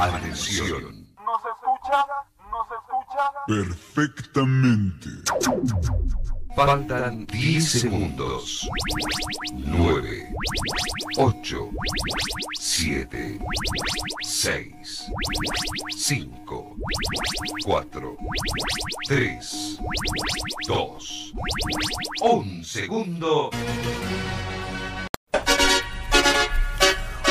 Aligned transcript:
Atención. 0.00 1.06
¿Nos 1.24 1.42
escucha? 1.44 2.06
¿Nos 2.50 2.66
escucha? 2.78 3.22
Perfectamente. 3.46 5.08
Faltan 6.56 7.26
10 7.26 7.70
segundos. 7.70 8.68
9, 9.52 10.32
8, 11.18 11.70
7, 12.58 13.38
6, 14.22 15.10
5, 15.96 16.76
4, 17.64 18.16
3, 19.08 19.78
2, 20.68 21.32
1 22.22 22.64
segundo. 22.64 23.50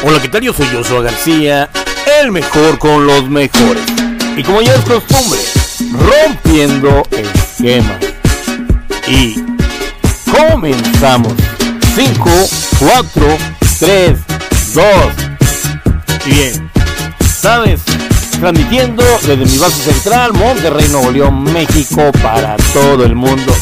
Hola, 0.03 0.21
¿qué 0.21 0.29
tal? 0.29 0.41
Yo 0.41 0.53
soy 0.53 0.67
Joshua 0.67 1.01
García, 1.01 1.69
el 2.21 2.31
mejor 2.31 2.77
con 2.77 3.07
los 3.07 3.29
mejores. 3.29 3.83
Y 4.37 4.43
como 4.43 4.61
ya 4.61 4.75
es 4.75 4.81
costumbre, 4.81 5.39
rompiendo 5.91 7.03
esquemas. 7.11 7.97
Y 9.07 9.43
comenzamos. 10.29 11.33
5, 11.95 12.29
4, 12.79 13.37
3, 13.79 14.19
2. 14.73 14.85
Y 16.25 16.31
bien, 16.31 16.71
¿sabes? 17.39 17.81
Transmitiendo 18.39 19.03
desde 19.25 19.45
mi 19.45 19.57
base 19.57 19.91
central, 19.91 20.33
Monterrey, 20.33 20.87
Nuevo 20.89 21.11
León, 21.11 21.43
México, 21.43 22.11
para 22.21 22.55
todo 22.73 23.03
el 23.03 23.15
mundo. 23.15 23.53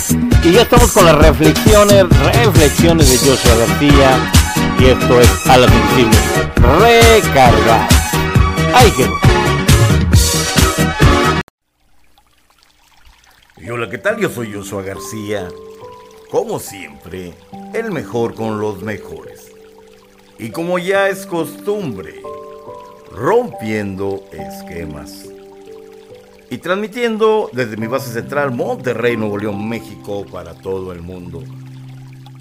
Y 0.44 0.52
ya 0.52 0.64
estamos 0.64 0.92
con 0.92 1.06
las 1.06 1.16
reflexiones, 1.16 2.06
reflexiones 2.34 3.10
de 3.10 3.18
Joshua 3.18 3.56
García. 3.56 4.32
Y 4.80 4.86
esto 4.86 5.22
es 5.22 5.30
a 5.48 5.58
la 5.58 5.68
sensible. 5.68 6.18
Recargar. 6.56 8.09
Y 13.58 13.70
hola, 13.70 13.90
¿qué 13.90 13.98
tal? 13.98 14.18
Yo 14.20 14.30
soy 14.30 14.54
Joshua 14.54 14.84
García. 14.84 15.48
Como 16.32 16.60
siempre, 16.60 17.34
el 17.74 17.92
mejor 17.92 18.36
con 18.36 18.60
los 18.60 18.82
mejores. 18.82 19.52
Y 20.38 20.52
como 20.52 20.80
ya 20.80 21.10
es 21.10 21.26
costumbre, 21.26 22.22
rompiendo 23.12 24.24
esquemas. 24.32 25.26
Y 26.50 26.60
transmitiendo 26.60 27.50
desde 27.52 27.78
mi 27.78 27.88
base 27.88 28.12
central, 28.12 28.52
Monterrey, 28.52 29.18
Nuevo 29.18 29.38
León, 29.38 29.68
México, 29.68 30.26
para 30.32 30.54
todo 30.54 30.94
el 30.94 31.02
mundo. 31.02 31.44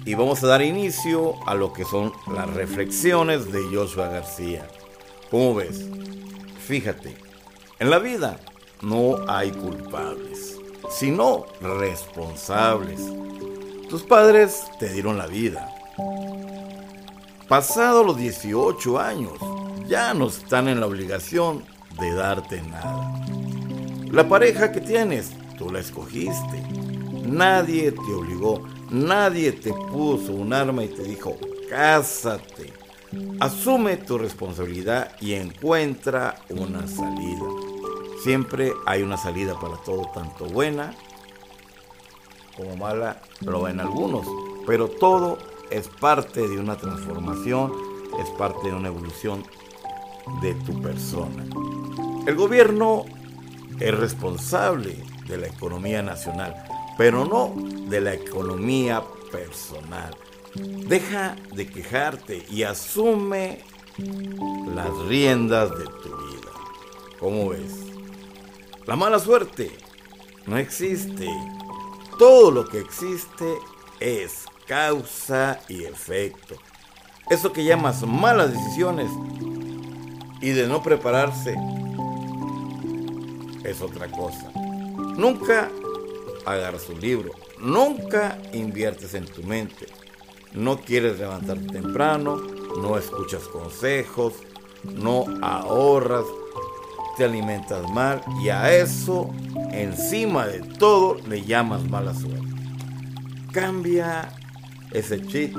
Y 0.05 0.15
vamos 0.15 0.43
a 0.43 0.47
dar 0.47 0.61
inicio 0.61 1.35
a 1.47 1.55
lo 1.55 1.73
que 1.73 1.85
son 1.85 2.13
las 2.33 2.49
reflexiones 2.53 3.51
de 3.51 3.61
Joshua 3.73 4.07
García. 4.07 4.67
¿Cómo 5.31 5.53
ves? 5.53 5.85
Fíjate, 6.65 7.15
en 7.77 7.91
la 7.91 7.99
vida 7.99 8.39
no 8.81 9.17
hay 9.27 9.51
culpables, 9.51 10.57
sino 10.89 11.45
responsables. 11.61 12.99
Tus 13.89 14.01
padres 14.03 14.63
te 14.79 14.91
dieron 14.91 15.19
la 15.19 15.27
vida. 15.27 15.69
Pasado 17.47 18.03
los 18.03 18.17
18 18.17 18.99
años, 18.99 19.39
ya 19.87 20.15
no 20.15 20.27
están 20.27 20.67
en 20.67 20.79
la 20.79 20.87
obligación 20.87 21.63
de 21.99 22.13
darte 22.13 22.61
nada. 22.63 23.13
La 24.11 24.27
pareja 24.27 24.71
que 24.71 24.81
tienes, 24.81 25.31
tú 25.59 25.71
la 25.71 25.79
escogiste. 25.79 26.63
Nadie 27.23 27.91
te 27.91 28.13
obligó, 28.13 28.63
nadie 28.89 29.51
te 29.51 29.71
puso 29.71 30.33
un 30.33 30.53
arma 30.53 30.83
y 30.83 30.87
te 30.87 31.03
dijo, 31.03 31.37
cásate. 31.69 32.78
Asume 33.39 33.97
tu 33.97 34.17
responsabilidad 34.17 35.15
y 35.19 35.33
encuentra 35.33 36.41
una 36.49 36.87
salida. 36.87 37.45
Siempre 38.23 38.73
hay 38.85 39.01
una 39.01 39.17
salida 39.17 39.59
para 39.59 39.77
todo, 39.77 40.11
tanto 40.13 40.45
buena 40.45 40.93
como 42.59 42.75
mala, 42.75 43.21
lo 43.41 43.61
ven 43.63 43.79
algunos, 43.79 44.27
pero 44.67 44.89
todo 44.89 45.37
es 45.71 45.87
parte 45.87 46.47
de 46.47 46.59
una 46.59 46.75
transformación, 46.75 47.71
es 48.21 48.29
parte 48.31 48.67
de 48.67 48.73
una 48.73 48.89
evolución 48.89 49.43
de 50.41 50.53
tu 50.55 50.81
persona. 50.81 51.45
El 52.27 52.35
gobierno 52.35 53.05
es 53.79 53.97
responsable 53.97 54.97
de 55.25 55.37
la 55.37 55.47
economía 55.47 56.01
nacional, 56.01 56.53
pero 56.97 57.23
no 57.23 57.53
de 57.87 58.01
la 58.01 58.13
economía 58.13 59.01
personal. 59.31 60.13
Deja 60.87 61.35
de 61.53 61.67
quejarte 61.67 62.45
y 62.49 62.63
asume 62.63 63.59
las 64.73 64.97
riendas 65.07 65.69
de 65.71 65.85
tu 65.85 66.09
vida. 66.09 66.51
¿Cómo 67.19 67.49
ves? 67.49 67.73
La 68.85 68.95
mala 68.95 69.19
suerte 69.19 69.71
no 70.45 70.57
existe. 70.57 71.29
Todo 72.17 72.51
lo 72.51 72.67
que 72.67 72.79
existe 72.79 73.55
es 73.99 74.45
causa 74.67 75.59
y 75.67 75.83
efecto. 75.83 76.55
Eso 77.29 77.53
que 77.53 77.63
llamas 77.63 78.01
malas 78.03 78.51
decisiones 78.51 79.09
y 80.41 80.49
de 80.51 80.67
no 80.67 80.81
prepararse 80.81 81.55
es 83.63 83.81
otra 83.81 84.07
cosa. 84.09 84.51
Nunca 85.17 85.69
agarras 86.45 86.89
un 86.89 86.99
libro, 86.99 87.31
nunca 87.59 88.39
inviertes 88.53 89.13
en 89.13 89.25
tu 89.25 89.43
mente. 89.43 89.85
No 90.53 90.77
quieres 90.77 91.19
levantarte 91.19 91.67
temprano, 91.67 92.37
no 92.81 92.97
escuchas 92.97 93.43
consejos, 93.43 94.33
no 94.83 95.25
ahorras, 95.41 96.25
te 97.17 97.25
alimentas 97.25 97.89
mal 97.91 98.21
y 98.41 98.49
a 98.49 98.73
eso, 98.73 99.29
encima 99.71 100.47
de 100.47 100.61
todo, 100.61 101.17
le 101.27 101.43
llamas 101.43 101.83
mala 101.89 102.13
suerte. 102.13 102.47
Cambia 103.51 104.29
ese 104.91 105.21
chip. 105.25 105.55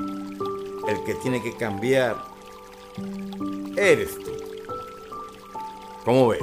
El 0.87 1.03
que 1.05 1.13
tiene 1.21 1.41
que 1.41 1.55
cambiar 1.55 2.17
eres 3.77 4.17
tú. 4.17 4.31
¿Cómo 6.03 6.29
ves? 6.29 6.41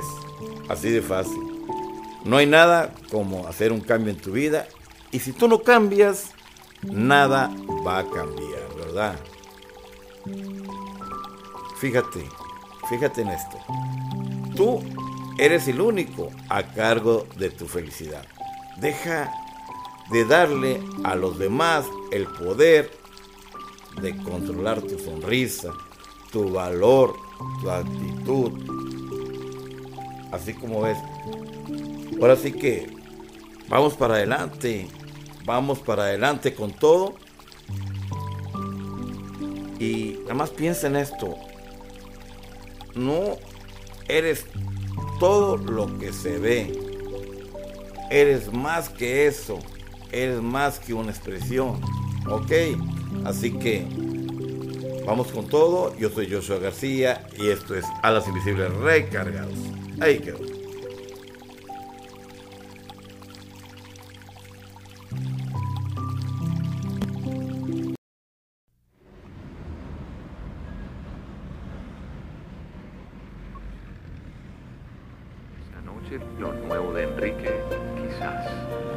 Así 0.68 0.90
de 0.90 1.02
fácil. 1.02 1.42
No 2.24 2.36
hay 2.36 2.46
nada 2.46 2.94
como 3.10 3.46
hacer 3.46 3.72
un 3.72 3.80
cambio 3.80 4.12
en 4.12 4.20
tu 4.20 4.32
vida 4.32 4.68
y 5.10 5.18
si 5.18 5.32
tú 5.32 5.48
no 5.48 5.62
cambias, 5.62 6.32
nada 6.82 7.50
va 7.86 7.98
a 7.98 8.10
cambiar, 8.10 8.74
¿verdad? 8.76 9.18
Fíjate, 11.80 12.28
fíjate 12.88 13.22
en 13.22 13.28
esto. 13.28 13.58
Tú 14.56 14.80
eres 15.38 15.68
el 15.68 15.80
único 15.80 16.30
a 16.48 16.62
cargo 16.64 17.26
de 17.36 17.50
tu 17.50 17.66
felicidad. 17.66 18.26
Deja 18.80 19.32
de 20.10 20.24
darle 20.24 20.82
a 21.04 21.14
los 21.14 21.38
demás 21.38 21.84
el 22.10 22.26
poder 22.26 22.90
de 24.00 24.16
controlar 24.16 24.80
tu 24.80 24.98
sonrisa, 24.98 25.72
tu 26.32 26.50
valor, 26.50 27.14
tu 27.60 27.70
actitud. 27.70 28.52
Así 30.32 30.54
como 30.54 30.82
ves. 30.82 30.98
Ahora 32.20 32.36
sí 32.36 32.52
que 32.52 32.88
vamos 33.68 33.94
para 33.94 34.14
adelante. 34.14 34.88
Vamos 35.48 35.78
para 35.78 36.02
adelante 36.02 36.52
con 36.52 36.72
todo. 36.72 37.14
Y 39.80 40.18
nada 40.24 40.34
más 40.34 40.50
piensa 40.50 40.88
en 40.88 40.96
esto. 40.96 41.36
No 42.94 43.38
eres 44.08 44.44
todo 45.18 45.56
lo 45.56 45.98
que 45.98 46.12
se 46.12 46.36
ve. 46.36 46.78
Eres 48.10 48.52
más 48.52 48.90
que 48.90 49.26
eso. 49.26 49.58
Eres 50.12 50.42
más 50.42 50.80
que 50.80 50.92
una 50.92 51.12
expresión. 51.12 51.80
¿Ok? 52.28 52.52
Así 53.24 53.52
que 53.52 53.86
vamos 55.06 55.28
con 55.28 55.48
todo. 55.48 55.96
Yo 55.96 56.10
soy 56.10 56.30
Joshua 56.30 56.58
García 56.58 57.26
y 57.38 57.48
esto 57.48 57.74
es 57.74 57.86
Alas 58.02 58.28
Invisibles 58.28 58.70
Recargados. 58.74 59.58
Ahí 59.98 60.18
quedó. 60.18 60.57
Lo 76.38 76.52
nuevo 76.52 76.92
de 76.92 77.04
Enrique, 77.04 77.50
quizás. 77.96 78.87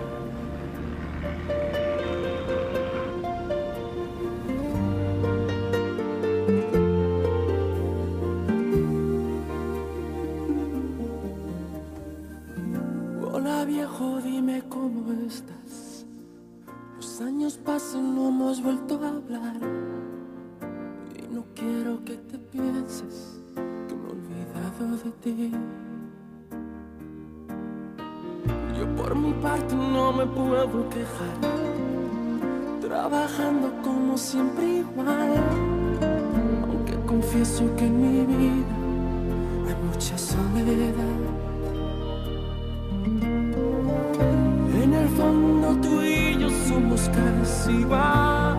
En 44.84 44.94
el 44.96 45.08
fondo 45.10 45.78
tú 45.80 46.02
y 46.02 46.40
yo 46.40 46.50
somos 46.68 47.02
casi 47.10 47.72
igual. 47.72 48.58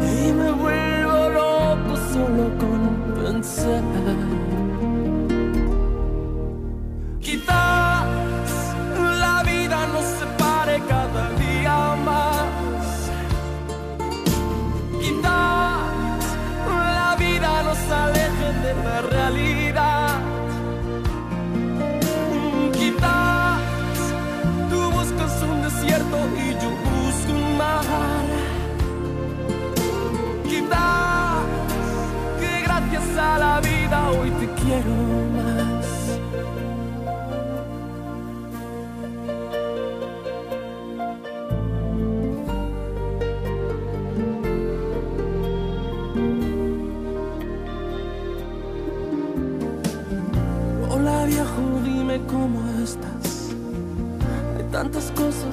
Y 0.00 0.32
me 0.32 0.52
vuelvo 0.52 1.30
loco 1.30 1.96
solo 2.12 2.44
con 2.60 2.80
pensar. 3.24 4.27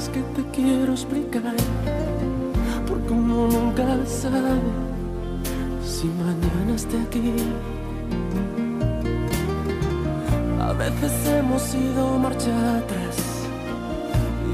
Cosas 0.06 0.10
que 0.10 0.22
te 0.22 0.50
quiero 0.50 0.94
explicar. 0.94 1.56
Porque 2.88 3.14
uno 3.14 3.48
nunca 3.48 3.84
sabe 4.06 4.60
si 5.84 6.08
mañana 6.08 6.76
esté 6.76 6.98
aquí. 7.02 7.34
A 10.62 10.74
veces 10.74 11.12
hemos 11.28 11.76
ido 11.76 12.18
marcha 12.20 12.78
atrás. 12.78 13.18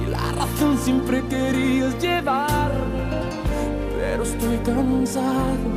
Y 0.01 0.09
la 0.09 0.31
razón 0.33 0.77
siempre 0.77 1.21
querías 1.27 1.97
llevar. 2.01 2.71
Pero 3.97 4.23
estoy 4.23 4.57
cansado. 4.57 5.69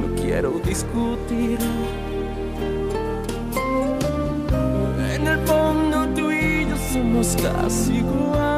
No 0.00 0.22
quiero 0.22 0.60
discutir. 0.64 1.58
En 5.14 5.26
el 5.26 5.38
fondo 5.46 6.06
tú 6.14 6.30
y 6.30 6.66
yo 6.68 6.76
somos 6.92 7.36
casi 7.42 7.98
igual. 7.98 8.53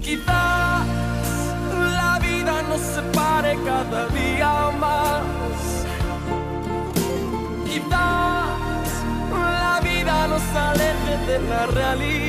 Quizás 0.00 0.86
la 1.98 2.18
vida 2.22 2.62
nos 2.70 2.80
separe 2.80 3.58
cada 3.66 4.06
día 4.08 4.70
más. 4.80 5.84
Quizás 7.66 8.88
la 9.36 9.80
vida 9.82 10.26
nos 10.28 10.42
aleje 10.56 11.14
de 11.26 11.38
la 11.50 11.66
realidad. 11.66 12.27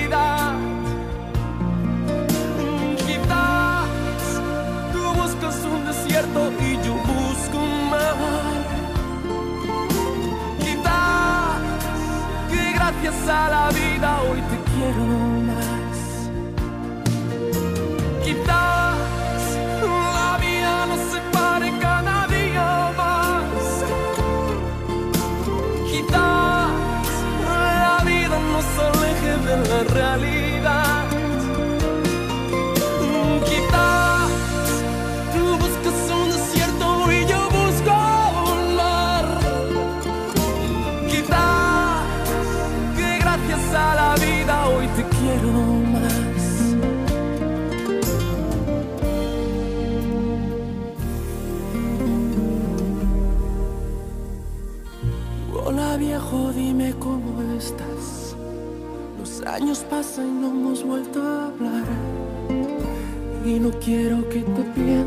Quiero 63.90 64.30
que 64.30 64.42
te 64.42 64.64
pienses 64.76 64.99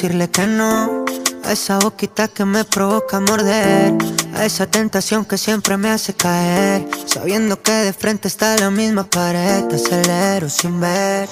decirle 0.00 0.30
que 0.30 0.46
no? 0.46 1.04
A 1.44 1.52
esa 1.52 1.78
boquita 1.78 2.28
que 2.28 2.46
me 2.46 2.64
provoca 2.64 3.20
morder. 3.20 3.92
A 4.34 4.46
esa 4.46 4.66
tentación 4.66 5.26
que 5.26 5.36
siempre 5.36 5.76
me 5.76 5.90
hace 5.90 6.14
caer. 6.14 6.88
Sabiendo 7.04 7.60
que 7.60 7.72
de 7.72 7.92
frente 7.92 8.26
está 8.26 8.56
la 8.56 8.70
misma 8.70 9.04
pared. 9.04 9.64
Te 9.64 9.76
acelero 9.76 10.48
sin 10.48 10.80
ver. 10.80 11.28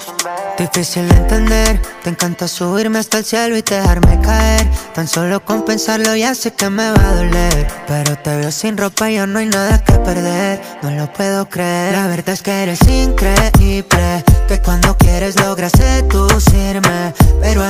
Difícil 0.59 1.09
de 1.09 1.15
entender. 1.15 1.81
Te 2.03 2.11
encanta 2.11 2.47
subirme 2.47 2.99
hasta 2.99 3.17
el 3.17 3.25
cielo 3.25 3.57
y 3.57 3.63
dejarme 3.63 4.21
caer. 4.21 4.69
Tan 4.93 5.07
solo 5.07 5.43
con 5.43 5.65
pensarlo 5.65 6.15
ya 6.15 6.35
sé 6.35 6.53
que 6.53 6.69
me 6.69 6.91
va 6.91 7.09
a 7.09 7.15
doler. 7.15 7.67
Pero 7.87 8.17
te 8.19 8.35
veo 8.35 8.51
sin 8.51 8.77
ropa 8.77 9.09
y 9.09 9.15
ya 9.15 9.25
no 9.25 9.39
hay 9.39 9.47
nada 9.47 9.83
que 9.83 9.93
perder. 9.93 10.61
No 10.83 10.91
lo 10.91 11.11
puedo 11.11 11.49
creer. 11.49 11.93
La 11.93 12.07
verdad 12.07 12.35
es 12.35 12.43
que 12.43 12.51
eres 12.51 12.81
increíble. 12.83 14.23
Que 14.47 14.61
cuando 14.63 14.95
quieres 14.95 15.39
logras 15.39 15.71
seducirme. 15.71 17.13
Pero 17.41 17.68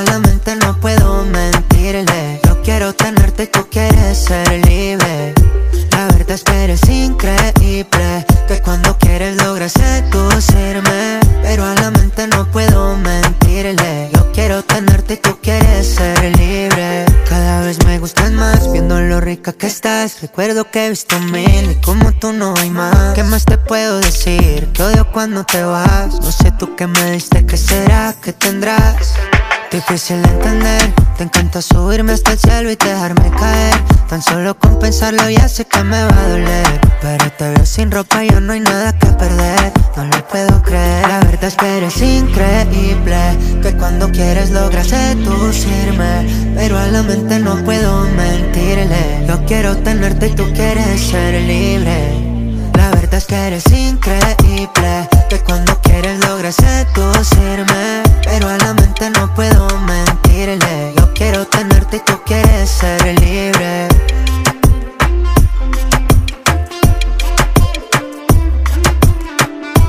que 53.30 53.36
eres 53.36 53.64
increíble 53.70 55.08
Que 55.28 55.38
cuando 55.46 55.80
quieres 55.82 56.18
logras 56.26 56.56
seducirme 56.56 58.02
Pero 58.24 58.48
a 58.48 58.58
la 58.58 58.74
mente 58.74 59.08
no 59.10 59.32
puedo 59.34 59.68
mentirle 59.78 60.92
Yo 60.96 61.14
quiero 61.14 61.46
tenerte 61.46 61.98
y 61.98 62.00
tú 62.00 62.20
quieres 62.26 62.68
ser 62.68 63.00
libre 63.20 63.88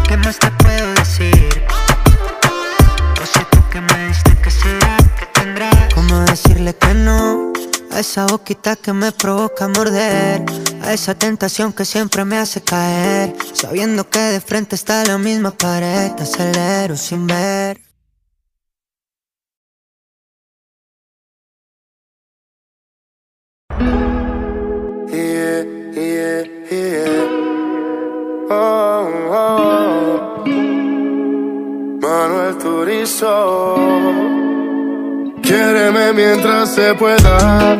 ¿Qué 0.07 0.17
más 0.17 0.37
te 0.37 0.51
puedo 0.51 0.93
decir? 0.93 1.63
No 3.19 3.25
sé 3.25 3.39
tú 3.49 3.59
que 3.71 3.81
me 3.81 4.07
diste 4.07 4.37
que 4.39 4.51
será 4.51 4.97
que 5.19 5.25
tendrás 5.33 5.93
¿Cómo 5.95 6.19
decirle 6.19 6.75
que 6.75 6.93
no? 6.93 7.53
A 7.91 8.01
esa 8.01 8.27
boquita 8.27 8.75
que 8.75 8.93
me 8.93 9.11
provoca 9.11 9.67
morder 9.67 10.60
Esa 10.91 11.15
tentación 11.15 11.71
que 11.71 11.85
siempre 11.85 12.25
me 12.25 12.37
hace 12.37 12.61
caer 12.61 13.33
Sabiendo 13.53 14.09
que 14.09 14.19
de 14.19 14.41
frente 14.41 14.75
está 14.75 15.05
la 15.05 15.17
misma 15.17 15.51
pared 15.51 16.11
Te 16.11 16.23
acelero 16.23 16.97
sin 16.97 17.27
ver 17.27 17.79
Yeah, 25.13 25.63
yeah, 25.93 26.43
yeah. 26.69 27.27
Oh, 28.49 29.09
oh. 29.29 30.43
Manuel 32.01 32.57
Turizo. 32.57 33.75
Quiéreme 35.41 36.13
mientras 36.13 36.73
se 36.75 36.93
pueda. 36.95 37.79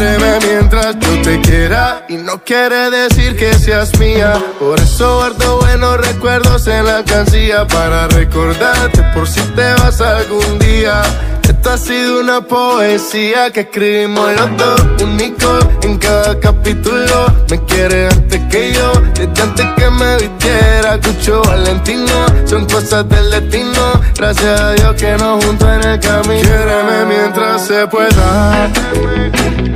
Quiéreme 0.00 0.38
mientras 0.46 0.98
yo 0.98 1.20
te 1.20 1.42
quiera 1.42 2.06
y 2.08 2.16
no 2.16 2.42
quiere 2.42 2.90
decir 2.90 3.36
que 3.36 3.52
seas 3.52 3.98
mía. 3.98 4.32
Por 4.58 4.80
eso 4.80 5.16
guardo 5.16 5.58
buenos 5.58 5.98
recuerdos 5.98 6.66
en 6.68 6.86
la 6.86 7.04
cancilla 7.04 7.66
para 7.66 8.08
recordarte 8.08 9.02
por 9.12 9.28
si 9.28 9.42
te 9.42 9.74
vas 9.74 10.00
algún 10.00 10.58
día. 10.58 11.02
Esta 11.42 11.74
ha 11.74 11.76
sido 11.76 12.20
una 12.20 12.40
poesía 12.40 13.50
que 13.52 13.60
escribimos 13.60 14.32
los 14.36 14.56
dos, 14.56 15.02
único 15.02 15.58
en 15.82 15.98
cada 15.98 16.40
capítulo. 16.40 17.26
Me 17.50 17.62
quiere 17.66 18.06
antes 18.06 18.40
que 18.50 18.72
yo, 18.72 18.92
desde 19.12 19.42
antes 19.42 19.66
que 19.76 19.90
me 19.90 20.16
vistiera. 20.16 20.98
Cucho 20.98 21.42
Valentino, 21.42 22.24
son 22.46 22.64
cosas 22.64 23.06
del 23.06 23.30
destino. 23.32 24.00
Gracias 24.16 24.60
a 24.60 24.72
Dios 24.72 24.94
que 24.94 25.12
nos 25.18 25.44
juntó 25.44 25.70
en 25.70 25.84
el 25.84 26.00
camino. 26.00 26.40
Quiéreme 26.40 27.04
mientras 27.04 27.66
se 27.66 27.86
pueda. 27.86 28.70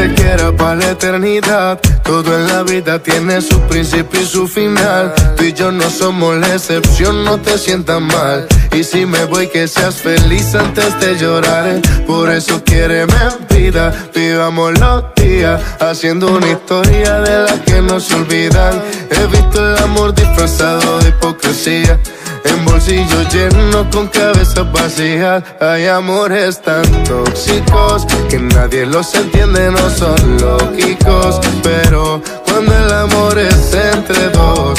Te 0.00 0.14
quiera 0.14 0.50
para 0.50 0.76
la 0.76 0.90
eternidad, 0.92 1.78
todo 2.02 2.34
en 2.34 2.46
la 2.46 2.62
vida 2.62 2.98
tiene 3.02 3.42
su 3.42 3.60
principio 3.68 4.18
y 4.18 4.24
su 4.24 4.48
final. 4.48 5.12
Tú 5.36 5.44
y 5.44 5.52
yo 5.52 5.70
no 5.70 5.90
somos 5.90 6.36
la 6.36 6.54
excepción, 6.54 7.22
no 7.22 7.38
te 7.38 7.58
sientas 7.58 8.00
mal. 8.00 8.48
Y 8.72 8.84
si 8.84 9.04
me 9.04 9.24
voy, 9.24 9.48
que 9.48 9.66
seas 9.66 9.96
feliz 9.96 10.54
antes 10.54 10.98
de 11.00 11.16
llorar. 11.16 11.80
Por 12.06 12.30
eso 12.30 12.62
quiéreme 12.64 13.14
vida, 13.48 13.92
vivamos 14.14 14.78
los 14.78 15.04
días, 15.16 15.60
haciendo 15.80 16.28
una 16.28 16.50
historia 16.50 17.20
de 17.20 17.44
la 17.44 17.64
que 17.64 17.82
no 17.82 17.98
se 17.98 18.14
olvidan. 18.14 18.80
He 19.10 19.26
visto 19.26 19.74
el 19.74 19.82
amor 19.82 20.14
disfrazado 20.14 21.00
de 21.00 21.08
hipocresía. 21.08 21.98
En 22.44 22.64
bolsillos 22.64 23.34
llenos 23.34 23.86
con 23.92 24.08
cabezas 24.08 24.72
vacías 24.72 25.42
Hay 25.60 25.86
amores 25.86 26.60
tan 26.62 26.82
tóxicos 27.04 28.06
Que 28.30 28.38
nadie 28.38 28.86
los 28.86 29.14
entiende, 29.14 29.70
no 29.70 29.90
son 29.90 30.38
lógicos 30.38 31.38
Pero 31.62 32.22
cuando 32.46 32.74
el 32.74 32.92
amor 32.92 33.38
es 33.38 33.74
entre 33.74 34.30
dos 34.30 34.78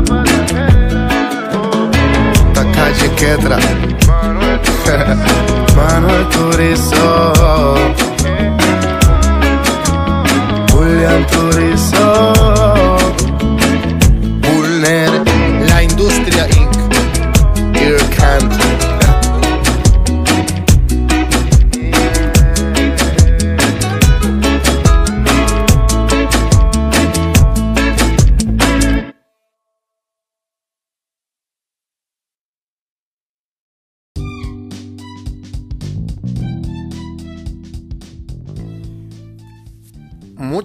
Quedra, 3.09 3.57
Manuel 5.75 6.25
Turizo, 6.29 7.33
Julián 10.71 11.25
Turizo, 11.27 12.33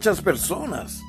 Muchas 0.06 0.22
personas 0.22 1.02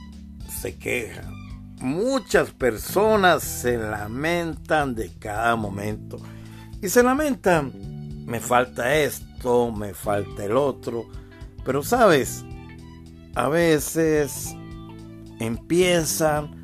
se 0.59 0.75
quejan, 0.79 1.31
muchas 1.79 2.49
personas 2.49 3.43
se 3.43 3.77
lamentan 3.77 4.95
de 4.95 5.13
cada 5.19 5.55
momento 5.55 6.17
y 6.81 6.89
se 6.89 7.03
lamentan, 7.03 8.25
me 8.25 8.39
falta 8.39 8.95
esto, 8.95 9.71
me 9.71 9.93
falta 9.93 10.45
el 10.45 10.57
otro, 10.57 11.05
pero 11.63 11.83
sabes, 11.83 12.43
a 13.35 13.47
veces 13.49 14.55
empiezan 15.39 16.59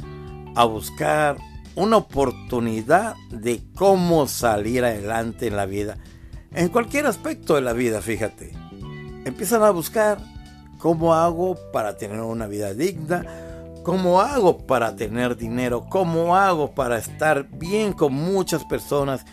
a 0.56 0.66
buscar 0.66 1.38
una 1.75 1.98
oportunidad 1.98 3.13
de 3.30 3.62
cómo 3.75 4.25
salir 4.25 4.84
adelante 4.84 5.46
en 5.46 5.56
la 5.56 5.68
vida. 5.68 6.00
En 6.52 6.70
cualquier 6.70 7.06
aspecto 7.06 7.54
de 7.54 7.62
la 7.62 7.74
vida, 7.74 8.02
fíjate. 8.02 8.54
Empiezan 9.24 9.62
a 9.62 9.70
buscar 9.70 10.33
cómo 10.84 11.13
hago 11.13 11.56
para 11.72 11.96
tener 11.96 12.20
una 12.20 12.46
vida 12.46 12.74
digna, 12.74 13.25
cómo 13.84 14.20
hago 14.20 14.58
para 14.68 14.98
tener 14.98 15.38
dinero, 15.38 15.86
cómo 15.90 16.36
hago 16.36 16.75
para 16.75 16.98
estar 16.98 17.48
bien 17.52 17.94
con 17.94 18.12
muchas 18.13 18.66
personas 18.66 19.25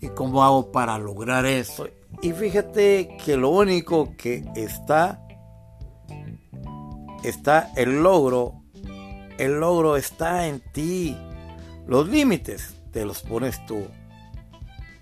y 0.00 0.08
cómo 0.08 0.42
hago 0.42 0.72
para 0.72 0.96
lograr 0.96 1.44
eso. 1.44 1.86
Y 2.22 2.32
fíjate 2.32 3.18
que 3.22 3.36
lo 3.36 3.50
único 3.50 4.16
que 4.16 4.46
está, 4.56 5.20
está 7.22 7.70
el 7.76 8.02
logro, 8.02 8.62
el 9.36 9.60
logro 9.60 9.98
está 9.98 10.46
en 10.46 10.62
ti. 10.72 11.14
Los 11.86 12.08
límites 12.08 12.76
te 12.92 13.04
los 13.04 13.20
pones 13.20 13.60
tú. 13.66 13.88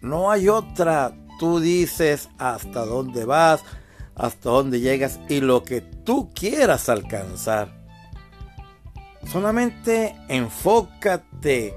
No 0.00 0.32
hay 0.32 0.48
otra. 0.48 1.12
Tú 1.38 1.60
dices 1.60 2.28
hasta 2.38 2.84
dónde 2.84 3.24
vas, 3.24 3.62
hasta 4.16 4.50
dónde 4.50 4.80
llegas 4.80 5.20
y 5.28 5.40
lo 5.40 5.62
que 5.62 5.91
tú 6.04 6.30
quieras 6.34 6.88
alcanzar. 6.88 7.68
Solamente 9.30 10.16
enfócate 10.28 11.74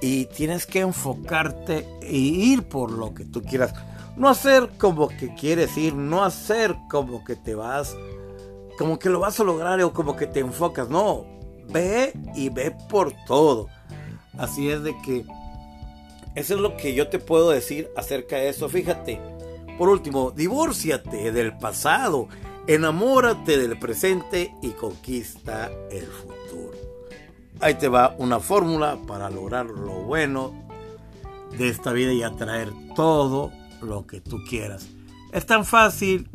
y 0.00 0.26
tienes 0.26 0.66
que 0.66 0.80
enfocarte 0.80 1.86
e 2.02 2.16
ir 2.16 2.64
por 2.64 2.90
lo 2.90 3.14
que 3.14 3.24
tú 3.24 3.42
quieras. 3.42 3.72
No 4.16 4.28
hacer 4.28 4.70
como 4.78 5.08
que 5.08 5.34
quieres 5.34 5.76
ir, 5.76 5.94
no 5.94 6.24
hacer 6.24 6.76
como 6.90 7.24
que 7.24 7.36
te 7.36 7.54
vas, 7.54 7.96
como 8.78 8.98
que 8.98 9.08
lo 9.08 9.20
vas 9.20 9.38
a 9.38 9.44
lograr 9.44 9.80
o 9.80 9.92
como 9.92 10.16
que 10.16 10.26
te 10.26 10.40
enfocas. 10.40 10.88
No, 10.88 11.24
ve 11.68 12.12
y 12.34 12.48
ve 12.48 12.76
por 12.90 13.14
todo. 13.26 13.68
Así 14.36 14.70
es 14.70 14.82
de 14.82 14.94
que 15.02 15.24
eso 16.34 16.54
es 16.54 16.60
lo 16.60 16.76
que 16.76 16.94
yo 16.94 17.08
te 17.08 17.18
puedo 17.18 17.50
decir 17.50 17.90
acerca 17.96 18.36
de 18.36 18.48
eso. 18.48 18.68
Fíjate, 18.68 19.20
por 19.78 19.88
último, 19.88 20.30
divórciate 20.30 21.32
del 21.32 21.56
pasado, 21.56 22.28
enamórate 22.66 23.58
del 23.58 23.78
presente 23.78 24.54
y 24.62 24.70
conquista 24.70 25.70
el 25.90 26.06
futuro. 26.06 26.72
Ahí 27.60 27.74
te 27.74 27.88
va 27.88 28.14
una 28.18 28.40
fórmula 28.40 28.98
para 29.06 29.30
lograr 29.30 29.66
lo 29.66 30.02
bueno 30.02 30.52
de 31.56 31.68
esta 31.68 31.92
vida 31.92 32.12
y 32.12 32.22
atraer 32.22 32.70
todo 32.94 33.52
lo 33.80 34.06
que 34.06 34.20
tú 34.20 34.42
quieras. 34.48 34.88
Es 35.32 35.46
tan 35.46 35.64
fácil. 35.64 36.28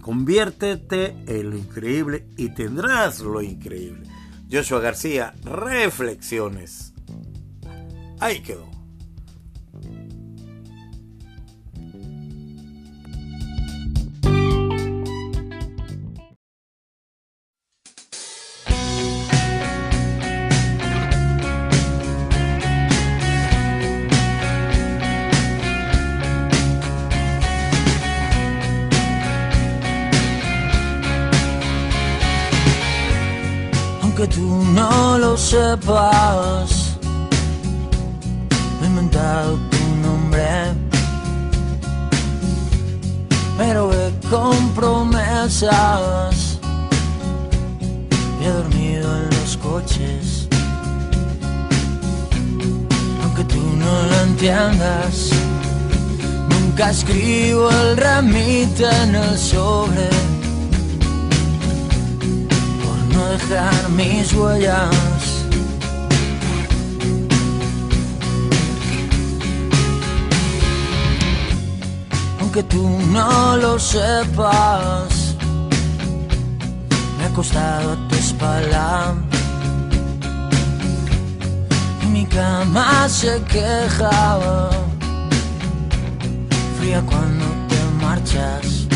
Conviértete 0.00 1.14
en 1.26 1.50
lo 1.50 1.56
increíble 1.56 2.26
y 2.36 2.50
tendrás 2.50 3.20
lo 3.20 3.42
increíble. 3.42 4.08
Joshua 4.50 4.80
García, 4.80 5.34
reflexiones. 5.44 6.94
Ahí 8.18 8.40
quedó. 8.40 8.77
Aunque 34.18 34.34
tú 34.34 34.64
no 34.74 35.16
lo 35.16 35.36
sepas, 35.36 36.96
me 38.80 38.86
he 38.86 38.90
inventado 38.90 39.56
tu 39.70 39.78
nombre. 40.02 40.74
Pero 43.56 43.92
he 43.94 44.12
con 44.28 44.70
promesas 44.70 46.58
y 48.40 48.44
he 48.44 48.48
dormido 48.48 49.18
en 49.18 49.30
los 49.30 49.56
coches. 49.58 50.48
Aunque 53.22 53.44
tú 53.44 53.62
no 53.76 54.02
lo 54.02 54.20
entiendas, 54.22 55.30
nunca 56.48 56.90
escribo 56.90 57.70
el 57.70 57.96
remite 57.96 58.84
en 59.04 59.14
el 59.14 59.38
sobre 59.38 60.37
dejar 63.46 63.88
mis 63.90 64.32
huellas. 64.32 65.44
Aunque 72.40 72.62
tú 72.62 72.88
no 73.12 73.56
lo 73.56 73.78
sepas, 73.78 75.36
me 77.18 77.24
ha 77.26 77.30
costado 77.34 77.96
tu 78.08 78.14
espalda. 78.14 79.14
Y 82.02 82.06
mi 82.06 82.26
cama 82.26 83.08
se 83.08 83.42
quejaba, 83.42 84.70
fría 86.78 87.02
cuando 87.02 87.44
te 87.68 88.04
marchas. 88.04 88.86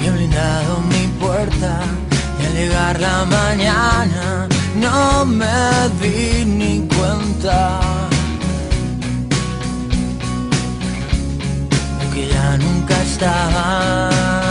Y 0.00 0.06
he 0.06 0.10
blindado 0.10 0.80
mi 0.88 0.97
puerta 1.38 1.78
y 2.40 2.46
al 2.46 2.52
llegar 2.52 3.00
la 3.00 3.24
mañana 3.24 4.48
no 4.74 5.24
me 5.24 5.46
di 6.00 6.44
ni 6.44 6.88
cuenta 6.96 7.78
que 12.12 12.26
ya 12.26 12.56
nunca 12.56 12.94
estaba. 13.02 14.47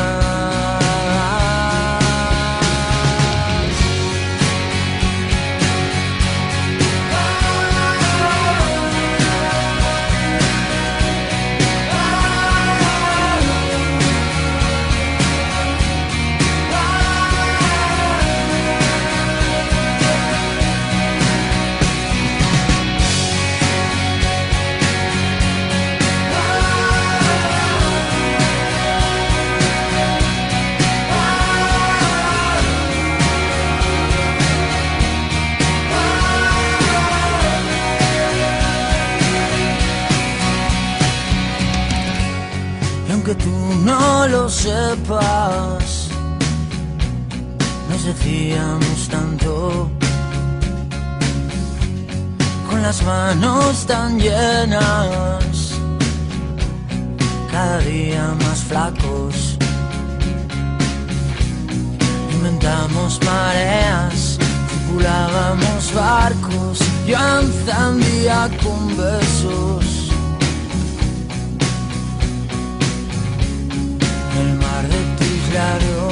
Sepas, 44.68 46.10
nos 47.90 48.04
decíamos 48.04 49.08
tanto, 49.10 49.90
con 52.70 52.82
las 52.82 53.02
manos 53.04 53.86
tan 53.86 54.20
llenas, 54.20 55.74
cada 57.50 57.80
día 57.80 58.36
más 58.44 58.60
flacos. 58.70 59.58
Inventamos 62.34 63.20
mareas, 63.24 64.38
tripulábamos 64.70 65.94
barcos, 65.94 66.80
yo 67.06 67.18
encendía 67.40 68.50
con 68.62 68.98
besos. 68.98 69.97
De 75.50 76.07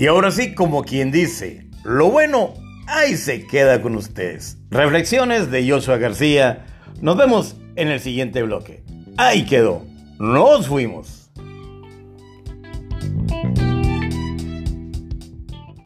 Y 0.00 0.06
ahora 0.06 0.30
sí, 0.30 0.54
como 0.54 0.82
quien 0.82 1.10
dice, 1.10 1.66
lo 1.84 2.10
bueno 2.10 2.54
ahí 2.86 3.18
se 3.18 3.46
queda 3.46 3.82
con 3.82 3.96
ustedes. 3.96 4.56
Reflexiones 4.70 5.50
de 5.50 5.70
Joshua 5.70 5.98
García. 5.98 6.64
Nos 7.02 7.18
vemos 7.18 7.56
en 7.76 7.88
el 7.88 8.00
siguiente 8.00 8.42
bloque. 8.42 8.82
Ahí 9.18 9.44
quedó. 9.44 9.84
Nos 10.18 10.68
fuimos. 10.68 11.19